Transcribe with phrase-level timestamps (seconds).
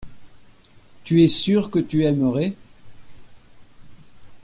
[1.03, 2.55] Tu es sûr que tu aimerais.